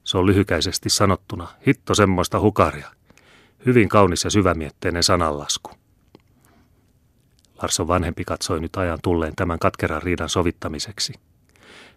Se 0.05 0.19
on 0.19 0.27
lyhykäisesti 0.27 0.91
sanottuna, 0.91 1.49
hitto 1.67 1.95
semmoista 1.95 2.41
hukaria. 2.41 2.89
Hyvin 3.67 3.89
kaunis 3.89 4.25
ja 4.25 4.31
syvämietteinen 4.31 5.03
sananlasku. 5.03 5.71
Larson 7.63 7.89
vanhempi 7.89 8.25
katsoi 8.25 8.61
nyt 8.61 8.77
ajan 8.77 8.99
tulleen 9.03 9.33
tämän 9.37 9.59
katkeran 9.59 10.03
riidan 10.03 10.29
sovittamiseksi. 10.29 11.13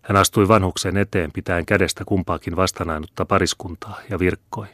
Hän 0.02 0.18
astui 0.18 0.48
vanhuksen 0.48 0.98
eteen 0.98 1.32
pitäen 1.32 1.66
kädestä 1.66 2.06
kumpaakin 2.06 2.56
vastanainutta 2.56 3.26
pariskuntaa 3.26 4.00
ja 4.10 4.20
virkkoi. 4.20 4.68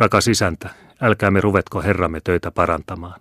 Rakas 0.00 0.28
isäntä, 0.28 0.70
älkäämme 1.00 1.40
ruvetko 1.40 1.82
herramme 1.82 2.20
töitä 2.24 2.50
parantamaan. 2.50 3.20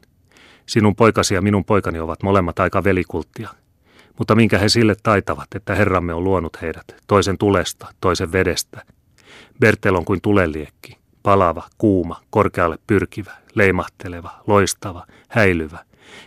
Sinun 0.66 0.96
poikasi 0.96 1.36
ja 1.36 1.42
minun 1.42 1.66
poikani 1.66 2.00
ovat 2.00 2.24
molemmat 2.24 2.60
aika 2.60 2.84
velikulttia. 2.84 3.50
Mutta 4.18 4.36
minkä 4.36 4.58
he 4.58 4.70
sille 4.70 4.96
taitavat, 5.04 5.48
että 5.56 5.76
herramme 5.76 6.14
on 6.14 6.24
luonut 6.24 6.62
heidät, 6.62 6.96
toisen 7.08 7.38
tulesta, 7.38 7.88
toisen 8.02 8.32
vedestä. 8.32 8.82
Bertel 9.60 9.96
on 9.96 10.06
kuin 10.06 10.22
tuleliekki, 10.22 10.98
palava, 11.24 11.64
kuuma, 11.78 12.22
korkealle 12.30 12.78
pyrkivä, 12.88 13.32
leimahteleva, 13.56 14.32
loistava, 14.48 15.06
häilyvä, 15.30 15.80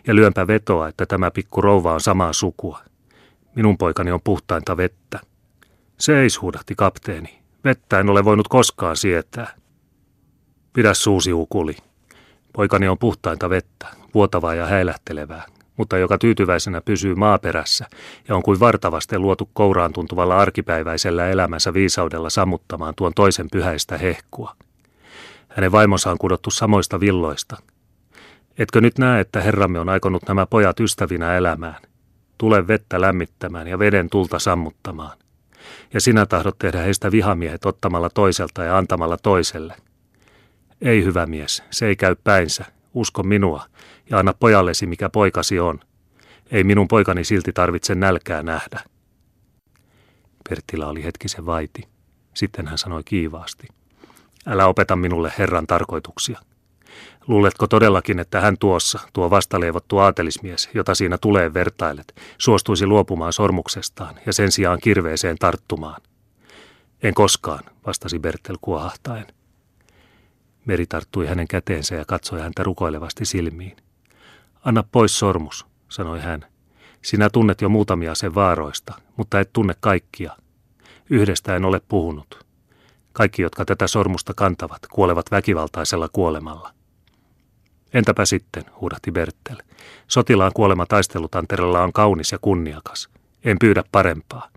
ja 0.07 0.15
lyönpä 0.15 0.47
vetoa, 0.47 0.89
että 0.89 1.07
tämä 1.07 1.31
pikku 1.31 1.61
rouva 1.61 1.93
on 1.95 2.01
samaa 2.01 2.33
sukua. 2.33 2.81
Minun 3.55 3.79
poikani 3.79 4.13
on 4.13 4.21
puhtainta 4.25 4.77
vettä. 4.77 5.21
Seis, 5.99 6.41
huudahti 6.43 6.75
kapteeni. 6.75 7.43
Vettä 7.65 8.01
en 8.01 8.11
ole 8.11 8.25
voinut 8.25 8.49
koskaan 8.49 8.97
sietää. 8.97 9.62
Pidä 10.73 10.95
suusi 10.95 11.33
ukuli. 11.33 11.77
Poikani 12.53 12.89
on 12.89 12.99
puhtainta 12.99 13.51
vettä, 13.51 13.87
vuotavaa 14.15 14.55
ja 14.55 14.67
häilähtelevää, 14.67 15.47
mutta 15.77 15.99
joka 15.99 16.19
tyytyväisenä 16.19 16.81
pysyy 16.81 17.15
maaperässä 17.15 17.87
ja 18.29 18.37
on 18.37 18.43
kuin 18.43 18.61
vartavasti 18.61 19.19
luotu 19.19 19.51
kouraan 19.53 19.93
tuntuvalla 19.93 20.39
arkipäiväisellä 20.39 21.29
elämänsä 21.29 21.75
viisaudella 21.75 22.31
sammuttamaan 22.31 22.95
tuon 22.97 23.13
toisen 23.15 23.47
pyhäistä 23.53 23.99
hehkua. 23.99 24.57
Hänen 25.49 25.73
vaimonsa 25.73 26.11
on 26.11 26.19
kudottu 26.19 26.51
samoista 26.51 27.01
villoista. 27.01 27.57
Etkö 28.59 28.81
nyt 28.81 28.99
näe, 28.99 29.21
että 29.21 29.41
Herramme 29.41 29.81
on 29.81 29.89
aikonut 29.89 30.23
nämä 30.29 30.47
pojat 30.47 30.81
ystävinä 30.81 31.37
elämään? 31.37 31.83
Tule 32.39 32.69
vettä 32.69 33.01
lämmittämään 33.01 33.67
ja 33.67 33.79
veden 33.79 34.11
tulta 34.11 34.39
sammuttamaan. 34.39 35.19
Ja 35.95 36.01
sinä 36.01 36.27
tahdot 36.27 36.59
tehdä 36.59 36.79
heistä 36.79 37.13
vihamiehet 37.13 37.67
ottamalla 37.67 38.11
toiselta 38.11 38.65
ja 38.65 38.79
antamalla 38.79 39.17
toiselle– 39.23 39.75
Ei 40.83 41.05
hyvä 41.05 41.27
mies, 41.27 41.63
se 41.71 41.87
ei 41.87 41.97
käy 41.97 42.17
päinsä. 42.25 42.65
Usko 42.95 43.23
minua 43.23 43.65
ja 44.11 44.19
anna 44.19 44.35
pojallesi 44.35 44.87
mikä 44.87 45.09
poikasi 45.09 45.61
on. 45.61 45.81
Ei 46.51 46.65
minun 46.65 46.89
poikani 46.89 47.25
silti 47.25 47.53
tarvitse 47.53 47.95
nälkää 47.95 48.43
nähdä. 48.43 48.81
Perttila 50.49 50.87
oli 50.87 51.05
hetkisen 51.05 51.47
vaiti. 51.47 51.89
Sitten 52.35 52.67
hän 52.67 52.79
sanoi 52.79 53.03
kiivaasti. 53.05 53.69
Älä 54.47 54.67
opeta 54.67 54.97
minulle 54.97 55.33
Herran 55.39 55.67
tarkoituksia. 55.67 56.41
Luuletko 57.27 57.67
todellakin, 57.67 58.19
että 58.19 58.41
hän 58.41 58.59
tuossa, 58.59 58.99
tuo 59.13 59.31
vastaleivottu 59.31 59.99
aatelismies, 59.99 60.71
jota 60.75 60.95
siinä 60.95 61.19
tulee 61.19 61.55
vertailet, 61.55 62.21
suostuisi 62.39 62.87
luopumaan 62.87 63.33
sormuksestaan 63.33 64.15
ja 64.27 64.33
sen 64.33 64.53
sijaan 64.53 64.79
kirveeseen 64.83 65.37
tarttumaan? 65.39 66.03
En 67.03 67.15
koskaan, 67.15 67.65
vastasi 67.87 68.19
Bertel 68.19 68.59
kuohahtaen. 68.61 69.27
Meri 70.65 70.87
tarttui 70.87 71.27
hänen 71.27 71.49
käteensä 71.49 71.95
ja 71.95 72.05
katsoi 72.05 72.41
häntä 72.41 72.63
rukoilevasti 72.63 73.25
silmiin. 73.25 73.77
Anna 74.65 74.83
pois 74.93 75.19
sormus, 75.19 75.67
sanoi 75.89 76.21
hän. 76.21 76.47
Sinä 77.03 77.31
tunnet 77.31 77.61
jo 77.61 77.69
muutamia 77.69 78.15
sen 78.15 78.35
vaaroista, 78.35 78.95
mutta 79.17 79.41
et 79.41 79.53
tunne 79.53 79.75
kaikkia. 79.81 80.37
Yhdestä 81.11 81.57
en 81.57 81.65
ole 81.65 81.81
puhunut. 81.89 82.47
Kaikki, 83.13 83.43
jotka 83.43 83.65
tätä 83.65 83.87
sormusta 83.87 84.35
kantavat, 84.35 84.87
kuolevat 84.93 85.31
väkivaltaisella 85.31 86.09
kuolemalla. 86.13 86.75
Entäpä 87.95 88.25
sitten, 88.25 88.65
huudahti 88.81 89.13
Bertel. 89.13 89.57
Sotilaan 90.09 90.53
kuolema 90.55 90.87
taistelutantereella 90.87 91.83
on 91.83 91.93
kaunis 91.93 92.33
ja 92.33 92.39
kunniakas. 92.39 93.09
En 93.45 93.57
pyydä 93.59 93.85
parempaa. 93.93 94.49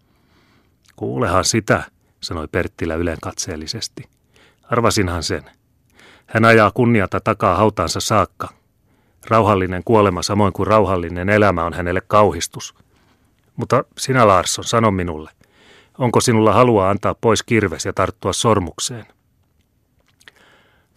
Kuulehan 0.95 1.45
sitä, 1.45 1.83
sanoi 2.21 2.47
Perttilä 2.47 2.95
ylenkatseellisesti. 2.95 4.03
Arvasinhan 4.63 5.23
sen. 5.23 5.43
Hän 6.25 6.45
ajaa 6.45 6.71
kunniata 6.71 7.19
takaa 7.19 7.55
hautaansa 7.55 7.99
saakka. 7.99 8.49
Rauhallinen 9.27 9.83
kuolema 9.85 10.21
samoin 10.21 10.53
kuin 10.53 10.67
rauhallinen 10.67 11.29
elämä 11.29 11.63
on 11.63 11.73
hänelle 11.73 12.01
kauhistus. 12.07 12.75
Mutta 13.55 13.83
sinä 13.97 14.27
Larsson, 14.27 14.65
sano 14.65 14.91
minulle, 14.91 15.31
onko 15.97 16.21
sinulla 16.21 16.53
halua 16.53 16.89
antaa 16.89 17.15
pois 17.15 17.43
kirves 17.43 17.85
ja 17.85 17.93
tarttua 17.93 18.33
sormukseen? 18.33 19.05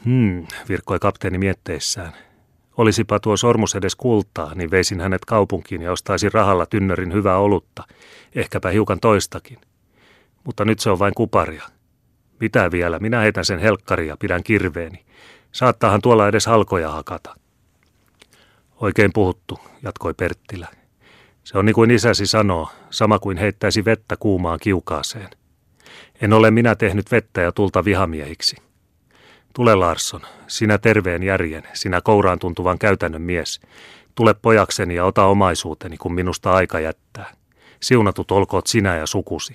Hmm, 0.05 0.47
virkkoi 0.69 0.99
kapteeni 0.99 1.39
mietteissään. 1.39 2.13
Olisipa 2.77 3.21
tuo 3.21 3.37
sormus 3.37 3.75
edes 3.75 3.97
kultaa, 3.97 4.55
niin 4.55 4.71
veisin 4.71 5.01
hänet 5.01 5.25
kaupunkiin 5.25 5.83
ja 5.83 5.93
ostaisin 5.93 6.33
rahalla 6.33 6.67
tynnörin 6.67 7.13
hyvää 7.13 7.39
olutta, 7.39 7.85
ehkäpä 8.35 8.71
hiukan 8.71 9.01
toistakin. 9.01 9.59
Mutta 10.45 10.65
nyt 10.65 10.79
se 10.79 10.91
on 10.91 10.99
vain 10.99 11.15
kuparia. 11.15 11.63
Mitä 12.41 12.71
vielä, 12.71 12.99
minä 12.99 13.21
heitän 13.21 13.45
sen 13.45 13.59
helkkaria, 13.59 14.17
pidän 14.17 14.43
kirveeni. 14.43 15.05
Saattaahan 15.53 16.03
tuolla 16.03 16.29
edes 16.29 16.47
halkoja 16.47 16.91
hakata. 16.91 17.35
Oikein 18.81 19.13
puhuttu, 19.13 19.61
jatkoi 19.83 20.15
Perttilä. 20.15 20.69
Se 21.45 21.59
on 21.59 21.67
niin 21.67 21.75
kuin 21.75 21.91
isäsi 21.91 22.27
sanoo, 22.27 22.69
sama 22.91 23.19
kuin 23.19 23.37
heittäisi 23.37 23.85
vettä 23.85 24.17
kuumaan 24.17 24.59
kiukaaseen. 24.63 25.29
En 26.21 26.33
ole 26.33 26.51
minä 26.51 26.75
tehnyt 26.75 27.11
vettä 27.11 27.41
ja 27.41 27.53
tulta 27.53 27.85
vihamiehiksi. 27.85 28.57
Tule 29.55 29.75
Larsson, 29.75 30.21
sinä 30.47 30.79
terveen 30.79 31.23
järjen, 31.23 31.63
sinä 31.73 32.01
kouraan 32.01 32.39
tuntuvan 32.39 32.79
käytännön 32.79 33.23
mies. 33.23 33.61
Tule 34.15 34.35
pojakseni 34.35 34.95
ja 34.95 35.05
ota 35.05 35.25
omaisuuteni, 35.25 35.97
kun 35.97 36.15
minusta 36.15 36.53
aika 36.53 36.81
jättää. 36.81 37.33
Siunatut 37.81 38.31
olkoot 38.31 38.67
sinä 38.67 38.97
ja 38.97 39.07
sukusi. 39.07 39.55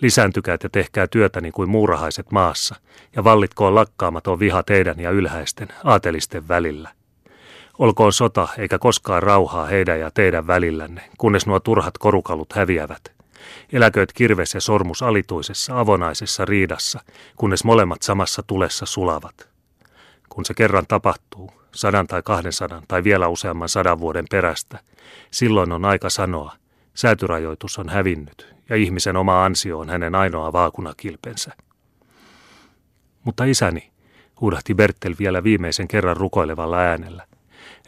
Lisääntykää 0.00 0.58
ja 0.62 0.68
tehkää 0.68 1.06
työtäni 1.06 1.50
kuin 1.50 1.70
muurahaiset 1.70 2.30
maassa, 2.30 2.76
ja 3.16 3.24
vallitkoon 3.24 3.74
lakkaamaton 3.74 4.38
viha 4.38 4.62
teidän 4.62 5.00
ja 5.00 5.10
ylhäisten, 5.10 5.68
aatelisten 5.84 6.48
välillä. 6.48 6.90
Olkoon 7.78 8.12
sota 8.12 8.48
eikä 8.58 8.78
koskaan 8.78 9.22
rauhaa 9.22 9.66
heidän 9.66 10.00
ja 10.00 10.10
teidän 10.10 10.46
välillänne, 10.46 11.02
kunnes 11.18 11.46
nuo 11.46 11.60
turhat 11.60 11.98
korukalut 11.98 12.52
häviävät. 12.52 13.12
Eläköit 13.72 14.12
kirves 14.12 14.54
ja 14.54 14.60
sormus 14.60 15.02
alituisessa 15.02 15.80
avonaisessa 15.80 16.44
riidassa, 16.44 17.00
kunnes 17.36 17.64
molemmat 17.64 18.02
samassa 18.02 18.42
tulessa 18.46 18.86
sulavat. 18.86 19.48
Kun 20.28 20.44
se 20.44 20.54
kerran 20.54 20.86
tapahtuu, 20.88 21.52
sadan 21.74 22.06
tai 22.06 22.22
kahden 22.22 22.52
sadan 22.52 22.82
tai 22.88 23.04
vielä 23.04 23.28
useamman 23.28 23.68
sadan 23.68 24.00
vuoden 24.00 24.24
perästä, 24.30 24.78
silloin 25.30 25.72
on 25.72 25.84
aika 25.84 26.10
sanoa, 26.10 26.52
säätyrajoitus 26.94 27.78
on 27.78 27.88
hävinnyt 27.88 28.53
ja 28.68 28.76
ihmisen 28.76 29.16
oma 29.16 29.44
ansio 29.44 29.78
on 29.78 29.90
hänen 29.90 30.14
ainoa 30.14 30.52
vaakunakilpensä. 30.52 31.52
Mutta 33.24 33.44
isäni, 33.44 33.90
huudahti 34.40 34.74
Bertel 34.74 35.14
vielä 35.18 35.44
viimeisen 35.44 35.88
kerran 35.88 36.16
rukoilevalla 36.16 36.78
äänellä, 36.78 37.26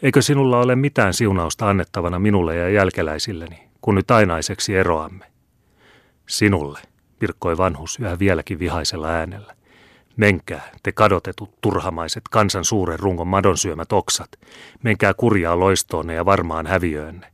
eikö 0.03 0.21
sinulla 0.21 0.59
ole 0.59 0.75
mitään 0.75 1.13
siunausta 1.13 1.69
annettavana 1.69 2.19
minulle 2.19 2.55
ja 2.55 2.69
jälkeläisilleni, 2.69 3.67
kun 3.81 3.95
nyt 3.95 4.11
ainaiseksi 4.11 4.75
eroamme? 4.75 5.25
Sinulle, 6.27 6.79
virkkoi 7.21 7.57
vanhus 7.57 7.99
yhä 7.99 8.19
vieläkin 8.19 8.59
vihaisella 8.59 9.07
äänellä. 9.07 9.55
Menkää, 10.17 10.71
te 10.83 10.91
kadotetut, 10.91 11.61
turhamaiset, 11.61 12.23
kansan 12.31 12.65
suuren 12.65 12.99
rungon 12.99 13.27
madonsyömät 13.27 13.91
oksat. 13.91 14.29
Menkää 14.83 15.13
kurjaa 15.13 15.59
loistoonne 15.59 16.13
ja 16.13 16.25
varmaan 16.25 16.67
häviöönne. 16.67 17.27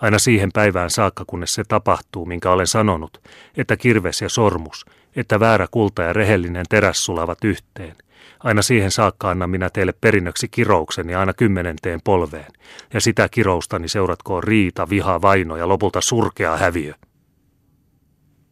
Aina 0.00 0.18
siihen 0.18 0.50
päivään 0.54 0.90
saakka, 0.90 1.24
kunnes 1.26 1.54
se 1.54 1.64
tapahtuu, 1.68 2.26
minkä 2.26 2.50
olen 2.50 2.66
sanonut, 2.66 3.22
että 3.56 3.76
kirves 3.76 4.22
ja 4.22 4.28
sormus, 4.28 4.86
että 5.16 5.40
väärä 5.40 5.66
kulta 5.70 6.02
ja 6.02 6.12
rehellinen 6.12 6.66
teräs 6.68 7.04
sulavat 7.04 7.44
yhteen. 7.44 7.96
Aina 8.40 8.62
siihen 8.62 8.90
saakka 8.90 9.30
annan 9.30 9.50
minä 9.50 9.70
teille 9.70 9.92
perinnöksi 10.00 10.48
kiroukseni 10.48 11.14
aina 11.14 11.32
kymmenenteen 11.32 12.00
polveen, 12.04 12.52
ja 12.94 13.00
sitä 13.00 13.28
kiroustani 13.28 13.88
seuratkoon 13.88 14.44
riita, 14.44 14.88
viha, 14.88 15.22
vaino 15.22 15.56
ja 15.56 15.68
lopulta 15.68 16.00
surkea 16.00 16.56
häviö. 16.56 16.94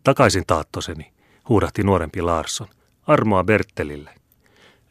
Takaisin 0.05 0.45
taattoseni, 0.47 1.13
huudahti 1.49 1.83
nuorempi 1.83 2.23
Larsson. 2.23 2.69
Armoa 3.07 3.45
Bertelille. 3.45 4.11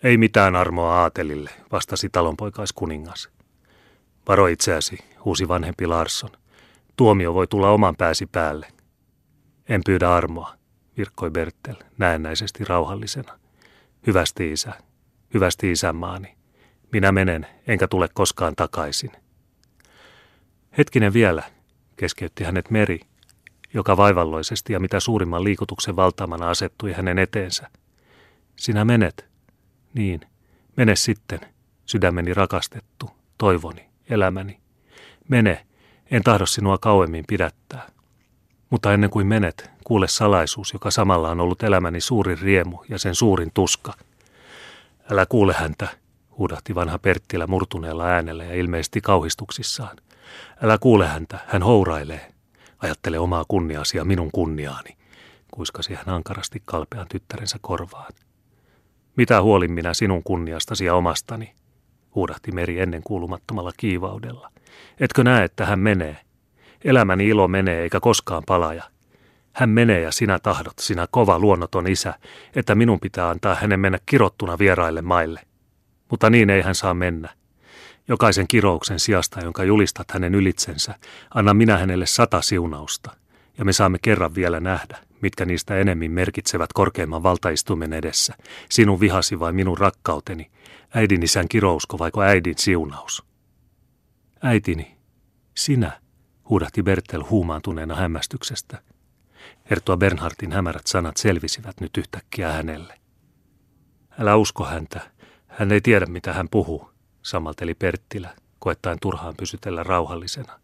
Ei 0.03 0.17
mitään 0.17 0.55
armoa 0.55 0.95
Aatelille, 0.95 1.49
vastasi 1.71 2.09
talonpoikaiskuningas. 2.09 3.29
Varo 4.27 4.47
itseäsi, 4.47 4.97
huusi 5.25 5.47
vanhempi 5.47 5.87
Larsson. 5.87 6.29
Tuomio 6.95 7.33
voi 7.33 7.47
tulla 7.47 7.69
oman 7.69 7.95
pääsi 7.95 8.25
päälle. 8.25 8.67
En 9.69 9.81
pyydä 9.85 10.15
armoa, 10.15 10.53
virkkoi 10.97 11.31
Bertel 11.31 11.75
näennäisesti 11.97 12.63
rauhallisena. 12.63 13.39
Hyvästi 14.07 14.51
isä, 14.51 14.73
hyvästi 15.33 15.71
isänmaani. 15.71 16.35
Minä 16.91 17.11
menen, 17.11 17.47
enkä 17.67 17.87
tule 17.87 18.07
koskaan 18.13 18.55
takaisin. 18.55 19.11
Hetkinen 20.77 21.13
vielä, 21.13 21.43
keskeytti 21.95 22.43
hänet 22.43 22.69
Meri, 22.69 22.99
joka 23.73 23.97
vaivalloisesti 23.97 24.73
ja 24.73 24.79
mitä 24.79 24.99
suurimman 24.99 25.43
liikutuksen 25.43 25.95
valtaamana 25.95 26.49
asettui 26.49 26.93
hänen 26.93 27.19
eteensä. 27.19 27.69
Sinä 28.55 28.85
menet. 28.85 29.25
Niin, 29.93 30.21
mene 30.77 30.95
sitten, 30.95 31.39
sydämeni 31.85 32.33
rakastettu, 32.33 33.09
toivoni, 33.37 33.89
elämäni. 34.09 34.59
Mene, 35.27 35.65
en 36.11 36.23
tahdo 36.23 36.45
sinua 36.45 36.77
kauemmin 36.77 37.23
pidättää. 37.27 37.87
Mutta 38.69 38.93
ennen 38.93 39.09
kuin 39.09 39.27
menet, 39.27 39.71
kuule 39.83 40.07
salaisuus, 40.07 40.73
joka 40.73 40.91
samalla 40.91 41.29
on 41.29 41.39
ollut 41.39 41.63
elämäni 41.63 42.01
suurin 42.01 42.39
riemu 42.39 42.77
ja 42.89 42.99
sen 42.99 43.15
suurin 43.15 43.51
tuska. 43.53 43.93
Älä 45.11 45.25
kuule 45.25 45.53
häntä, 45.53 45.87
huudahti 46.37 46.75
vanha 46.75 46.99
Perttilä 46.99 47.47
murtuneella 47.47 48.05
äänellä 48.05 48.43
ja 48.43 48.55
ilmeisesti 48.55 49.01
kauhistuksissaan. 49.01 49.97
Älä 50.63 50.77
kuule 50.77 51.07
häntä, 51.07 51.39
hän 51.47 51.63
hourailee. 51.63 52.31
Ajattele 52.79 53.19
omaa 53.19 53.45
kunniasi 53.47 53.97
ja 53.97 54.05
minun 54.05 54.29
kunniaani, 54.31 54.97
kuiskasi 55.51 55.93
hän 55.93 56.09
ankarasti 56.09 56.61
kalpean 56.65 57.07
tyttärensä 57.09 57.57
korvaan. 57.61 58.13
Mitä 59.15 59.41
huolin 59.41 59.71
minä 59.71 59.93
sinun 59.93 60.23
kunniastasi 60.23 60.85
ja 60.85 60.95
omastani, 60.95 61.53
huudahti 62.15 62.51
Meri 62.51 62.79
ennen 62.79 63.03
kuulumattomalla 63.03 63.71
kiivaudella. 63.77 64.51
Etkö 64.99 65.23
näe, 65.23 65.43
että 65.43 65.65
hän 65.65 65.79
menee? 65.79 66.17
Elämäni 66.83 67.27
ilo 67.27 67.47
menee 67.47 67.81
eikä 67.81 67.99
koskaan 67.99 68.43
palaja. 68.45 68.83
Hän 69.53 69.69
menee 69.69 70.01
ja 70.01 70.11
sinä 70.11 70.39
tahdot, 70.39 70.79
sinä 70.79 71.07
kova 71.11 71.39
luonnoton 71.39 71.87
isä, 71.87 72.13
että 72.55 72.75
minun 72.75 72.99
pitää 72.99 73.29
antaa 73.29 73.55
hänen 73.55 73.79
mennä 73.79 73.99
kirottuna 74.05 74.59
vieraille 74.59 75.01
maille. 75.01 75.41
Mutta 76.11 76.29
niin 76.29 76.49
ei 76.49 76.61
hän 76.61 76.75
saa 76.75 76.93
mennä. 76.93 77.29
Jokaisen 78.07 78.47
kirouksen 78.47 78.99
sijasta, 78.99 79.39
jonka 79.39 79.63
julistat 79.63 80.11
hänen 80.11 80.35
ylitsensä, 80.35 80.95
anna 81.33 81.53
minä 81.53 81.77
hänelle 81.77 82.05
sata 82.05 82.41
siunausta, 82.41 83.11
ja 83.57 83.65
me 83.65 83.73
saamme 83.73 83.97
kerran 84.01 84.35
vielä 84.35 84.59
nähdä, 84.59 84.97
mitkä 85.21 85.45
niistä 85.45 85.77
enemmän 85.77 86.11
merkitsevät 86.11 86.73
korkeimman 86.73 87.23
valtaistumen 87.23 87.93
edessä, 87.93 88.33
sinun 88.69 88.99
vihasi 88.99 89.39
vai 89.39 89.53
minun 89.53 89.77
rakkauteni, 89.77 90.51
äidin 90.93 91.23
isän 91.23 91.47
kirousko 91.47 91.99
vaiko 91.99 92.21
äidin 92.21 92.57
siunaus. 92.57 93.23
Äitini, 94.45 94.97
sinä, 95.55 96.01
huudahti 96.49 96.83
Bertel 96.83 97.23
huumaantuneena 97.29 97.95
hämmästyksestä. 97.95 98.81
Hertua 99.69 99.97
Bernhardin 99.97 100.51
hämärät 100.51 100.87
sanat 100.87 101.17
selvisivät 101.17 101.81
nyt 101.81 101.97
yhtäkkiä 101.97 102.51
hänelle. 102.51 102.99
Älä 104.19 104.35
usko 104.35 104.65
häntä, 104.65 105.11
Hän 105.47 105.71
ei 105.71 105.81
tiedä, 105.81 106.05
mitä 106.05 106.33
hän 106.33 106.49
puhuu, 106.51 106.91
samalteli 107.21 107.73
Perttilä, 107.73 108.35
koettaen 108.59 108.97
turhaan 109.01 109.33
pysytellä 109.37 109.83
rauhallisena. 109.83 110.59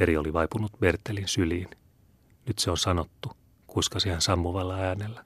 Meri 0.00 0.16
oli 0.16 0.32
vaipunut 0.32 0.72
Bertelin 0.80 1.28
syliin. 1.28 1.68
Nyt 2.46 2.58
se 2.58 2.70
on 2.70 2.78
sanottu, 2.78 3.32
kuiskasi 3.66 4.08
hän 4.08 4.20
sammuvalla 4.20 4.74
äänellä. 4.74 5.22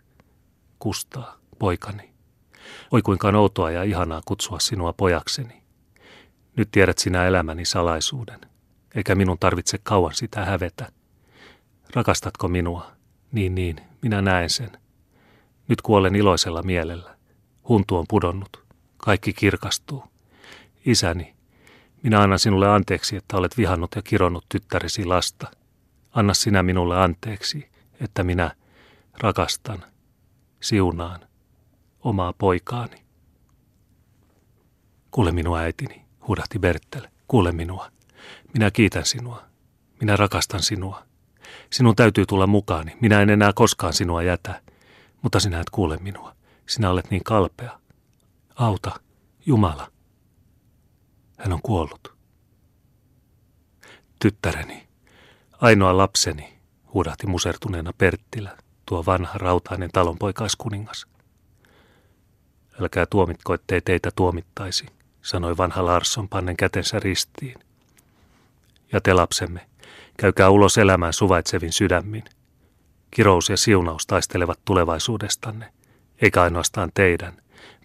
Kustaa, 0.79 1.39
poikani. 1.59 2.15
Oi 2.91 3.03
kuinka 3.03 3.29
outoa 3.29 3.71
ja 3.71 3.83
ihanaa 3.83 4.23
kutsua 4.25 4.61
sinua 4.61 4.93
pojakseni. 4.93 5.58
Nyt 6.59 6.71
tiedät 6.71 6.99
sinä 6.99 7.27
elämäni 7.27 7.65
salaisuuden, 7.65 8.41
eikä 8.95 9.15
minun 9.15 9.39
tarvitse 9.39 9.79
kauan 9.83 10.15
sitä 10.15 10.45
hävetä. 10.45 10.93
Rakastatko 11.95 12.49
minua? 12.49 12.91
Niin, 13.33 13.55
niin, 13.55 13.77
minä 14.03 14.23
näen 14.23 14.51
sen. 14.51 14.71
Nyt 15.69 15.83
kuolen 15.83 16.17
iloisella 16.17 16.63
mielellä. 16.63 17.17
Huntu 17.69 17.97
on 17.97 18.05
pudonnut. 18.09 18.65
Kaikki 18.97 19.33
kirkastuu. 19.33 20.05
Isäni, 20.85 21.35
minä 22.03 22.21
annan 22.21 22.39
sinulle 22.39 22.69
anteeksi, 22.69 23.17
että 23.17 23.37
olet 23.37 23.57
vihannut 23.57 23.91
ja 23.97 24.03
kironnut 24.03 24.45
tyttäresi 24.49 25.05
lasta. 25.05 25.51
Anna 26.11 26.35
sinä 26.35 26.63
minulle 26.63 26.99
anteeksi, 26.99 27.71
että 28.01 28.25
minä 28.25 28.51
rakastan, 29.19 29.85
siunaan 30.61 31.21
omaa 32.01 32.33
poikaani. 32.33 33.03
Kuule 35.11 35.33
minua 35.33 35.59
äitini, 35.59 36.08
huudahti 36.29 36.59
Bertel. 36.59 37.09
Kuule 37.29 37.53
minua. 37.53 37.91
Minä 38.55 38.71
kiitän 38.71 39.07
sinua. 39.07 39.43
Minä 40.01 40.17
rakastan 40.17 40.63
sinua. 40.63 41.03
Sinun 41.71 41.97
täytyy 41.97 42.27
tulla 42.27 42.47
mukaani. 42.47 42.97
Minä 43.01 43.23
en 43.23 43.31
enää 43.31 43.53
koskaan 43.53 43.93
sinua 43.93 44.23
jätä. 44.23 44.63
Mutta 45.23 45.41
sinä 45.41 45.61
et 45.61 45.71
kuule 45.71 45.97
minua. 45.97 46.35
Sinä 46.67 46.91
olet 46.91 47.11
niin 47.11 47.25
kalpea. 47.25 47.81
Auta, 48.55 49.01
Jumala. 49.47 49.93
Hän 51.39 51.53
on 51.53 51.63
kuollut. 51.63 52.19
Tyttäreni, 54.21 54.89
ainoa 55.61 55.97
lapseni, 55.97 56.59
huudahti 56.95 57.27
musertuneena 57.27 57.93
Perttilä, 57.99 58.57
tuo 58.87 59.07
vanha 59.07 59.39
rautainen 59.39 59.91
talonpoikaiskuningas. 59.93 61.07
Älkää 62.81 63.07
tuomitko, 63.07 63.55
ettei 63.55 63.81
teitä 63.81 64.11
tuomittaisi, 64.17 64.87
sanoi 65.29 65.57
vanha 65.57 65.85
Larsson 65.85 66.29
pannen 66.29 66.57
kätensä 66.57 67.01
ristiin. 67.01 67.59
Ja 68.93 69.01
te 69.01 69.15
lapsemme, 69.15 69.67
käykää 70.17 70.51
ulos 70.51 70.79
elämään 70.79 71.13
suvaitsevin 71.13 71.73
sydämin. 71.73 72.25
Kirous 73.11 73.49
ja 73.49 73.57
siunaus 73.57 74.07
taistelevat 74.07 74.61
tulevaisuudestanne, 74.65 75.73
eikä 76.23 76.43
ainoastaan 76.43 76.91
teidän, 76.95 77.37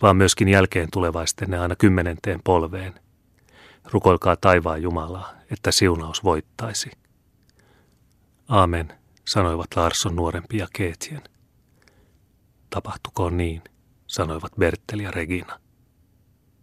vaan 0.02 0.18
myöskin 0.18 0.50
jälkeen 0.50 0.88
tulevaistenne 0.94 1.60
aina 1.60 1.76
kymmenenteen 1.76 2.40
polveen. 2.44 2.94
Rukoilkaa 3.92 4.36
taivaan 4.36 4.82
Jumalaa, 4.82 5.34
että 5.52 5.72
siunaus 5.72 6.24
voittaisi. 6.24 6.92
Aamen, 8.48 8.94
sanoivat 9.26 9.76
Larsson 9.76 10.16
nuorempi 10.16 10.58
ja 10.58 10.68
Keetien. 10.74 11.24
Tapahtukoon 12.70 13.38
niin, 13.38 13.62
sanoivat 14.08 14.52
Bertel 14.60 15.00
ja 15.00 15.12
Regina. 15.12 15.63